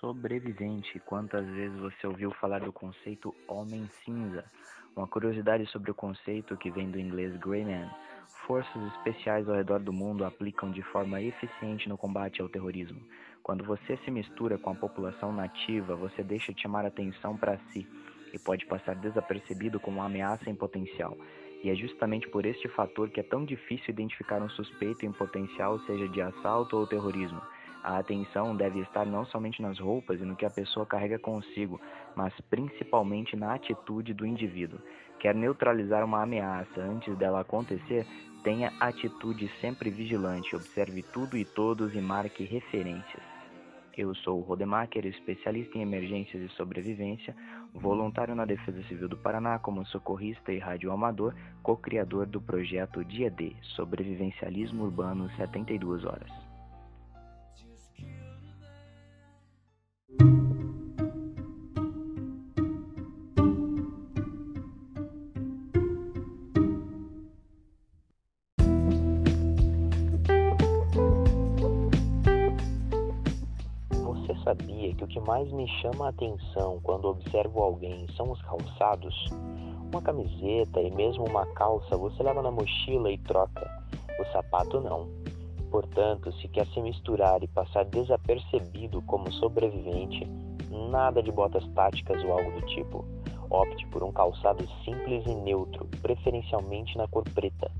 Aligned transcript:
Sobrevivente, 0.00 0.98
quantas 1.00 1.46
vezes 1.48 1.78
você 1.78 2.06
ouviu 2.06 2.30
falar 2.30 2.60
do 2.60 2.72
conceito 2.72 3.34
homem 3.46 3.86
cinza? 4.02 4.46
Uma 4.96 5.06
curiosidade 5.06 5.66
sobre 5.66 5.90
o 5.90 5.94
conceito 5.94 6.56
que 6.56 6.70
vem 6.70 6.90
do 6.90 6.98
inglês 6.98 7.36
Grey 7.36 7.66
Man. 7.66 7.90
Forças 8.46 8.82
especiais 8.94 9.46
ao 9.46 9.56
redor 9.56 9.78
do 9.78 9.92
mundo 9.92 10.24
aplicam 10.24 10.70
de 10.70 10.80
forma 10.80 11.20
eficiente 11.20 11.86
no 11.86 11.98
combate 11.98 12.40
ao 12.40 12.48
terrorismo. 12.48 12.98
Quando 13.42 13.62
você 13.62 13.98
se 13.98 14.10
mistura 14.10 14.56
com 14.56 14.70
a 14.70 14.74
população 14.74 15.34
nativa, 15.34 15.94
você 15.94 16.22
deixa 16.22 16.50
de 16.50 16.62
chamar 16.62 16.86
atenção 16.86 17.36
para 17.36 17.58
si 17.70 17.86
e 18.32 18.38
pode 18.38 18.64
passar 18.64 18.94
desapercebido 18.94 19.78
como 19.78 19.98
uma 19.98 20.06
ameaça 20.06 20.48
em 20.48 20.54
potencial. 20.54 21.14
E 21.62 21.68
é 21.68 21.74
justamente 21.74 22.26
por 22.26 22.46
este 22.46 22.68
fator 22.68 23.10
que 23.10 23.20
é 23.20 23.22
tão 23.22 23.44
difícil 23.44 23.90
identificar 23.90 24.40
um 24.40 24.48
suspeito 24.48 25.04
em 25.04 25.12
potencial, 25.12 25.78
seja 25.80 26.08
de 26.08 26.22
assalto 26.22 26.78
ou 26.78 26.86
terrorismo. 26.86 27.42
A 27.82 27.98
atenção 27.98 28.54
deve 28.54 28.80
estar 28.80 29.06
não 29.06 29.24
somente 29.24 29.62
nas 29.62 29.78
roupas 29.78 30.20
e 30.20 30.24
no 30.24 30.36
que 30.36 30.44
a 30.44 30.50
pessoa 30.50 30.84
carrega 30.84 31.18
consigo, 31.18 31.80
mas 32.14 32.32
principalmente 32.50 33.34
na 33.36 33.54
atitude 33.54 34.12
do 34.12 34.26
indivíduo. 34.26 34.78
Quer 35.18 35.34
neutralizar 35.34 36.04
uma 36.04 36.22
ameaça 36.22 36.80
antes 36.80 37.16
dela 37.16 37.40
acontecer? 37.40 38.06
Tenha 38.42 38.72
atitude 38.80 39.50
sempre 39.60 39.90
vigilante, 39.90 40.54
observe 40.54 41.02
tudo 41.02 41.36
e 41.36 41.44
todos 41.44 41.94
e 41.94 42.00
marque 42.00 42.44
referências. 42.44 43.22
Eu 43.96 44.14
sou 44.14 44.38
o 44.38 44.42
Rodemacher, 44.42 45.04
especialista 45.04 45.76
em 45.76 45.82
emergências 45.82 46.42
e 46.42 46.54
sobrevivência, 46.54 47.34
voluntário 47.74 48.34
na 48.34 48.44
Defesa 48.44 48.82
Civil 48.84 49.08
do 49.08 49.16
Paraná 49.16 49.58
como 49.58 49.84
socorrista 49.86 50.52
e 50.52 50.58
radioamador, 50.58 51.34
co-criador 51.62 52.26
do 52.26 52.40
projeto 52.40 53.04
Dia 53.04 53.30
D, 53.30 53.54
Sobrevivencialismo 53.76 54.84
Urbano 54.84 55.28
72 55.36 56.04
Horas. 56.04 56.49
Sabia 74.50 74.92
que 74.94 75.04
o 75.04 75.06
que 75.06 75.20
mais 75.20 75.50
me 75.52 75.68
chama 75.80 76.06
a 76.06 76.08
atenção 76.08 76.80
quando 76.82 77.06
observo 77.06 77.62
alguém 77.62 78.06
são 78.16 78.32
os 78.32 78.42
calçados? 78.42 79.14
Uma 79.92 80.02
camiseta 80.02 80.80
e 80.80 80.90
mesmo 80.90 81.24
uma 81.24 81.46
calça 81.54 81.96
você 81.96 82.20
leva 82.22 82.42
na 82.42 82.50
mochila 82.50 83.12
e 83.12 83.18
troca, 83.18 83.68
o 84.18 84.24
sapato 84.32 84.80
não. 84.80 85.08
Portanto, 85.70 86.32
se 86.32 86.48
quer 86.48 86.66
se 86.68 86.80
misturar 86.80 87.42
e 87.44 87.48
passar 87.48 87.84
desapercebido 87.84 89.00
como 89.02 89.30
sobrevivente, 89.32 90.26
nada 90.90 91.22
de 91.22 91.30
botas 91.30 91.64
táticas 91.74 92.22
ou 92.24 92.32
algo 92.32 92.50
do 92.60 92.66
tipo. 92.66 93.04
Opte 93.48 93.86
por 93.88 94.02
um 94.02 94.12
calçado 94.12 94.66
simples 94.84 95.24
e 95.26 95.34
neutro, 95.34 95.86
preferencialmente 96.02 96.96
na 96.96 97.06
cor 97.06 97.24
preta. 97.34 97.70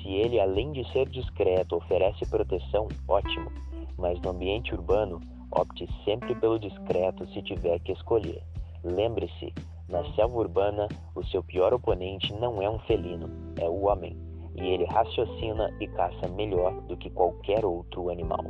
Se 0.00 0.08
ele, 0.08 0.38
além 0.38 0.70
de 0.70 0.88
ser 0.92 1.08
discreto, 1.08 1.76
oferece 1.76 2.24
proteção, 2.28 2.86
ótimo. 3.08 3.50
Mas 3.96 4.20
no 4.20 4.30
ambiente 4.30 4.74
urbano, 4.74 5.20
Opte 5.54 5.88
sempre 6.04 6.34
pelo 6.34 6.58
discreto 6.58 7.26
se 7.28 7.40
tiver 7.42 7.78
que 7.80 7.92
escolher. 7.92 8.42
Lembre-se, 8.82 9.54
na 9.88 10.04
selva 10.14 10.38
urbana, 10.38 10.88
o 11.14 11.22
seu 11.24 11.44
pior 11.44 11.72
oponente 11.72 12.32
não 12.34 12.60
é 12.60 12.68
um 12.68 12.78
felino, 12.80 13.30
é 13.60 13.68
o 13.68 13.84
homem, 13.84 14.16
e 14.56 14.62
ele 14.66 14.84
raciocina 14.84 15.72
e 15.80 15.86
caça 15.88 16.28
melhor 16.28 16.72
do 16.82 16.96
que 16.96 17.08
qualquer 17.10 17.64
outro 17.64 18.10
animal. 18.10 18.44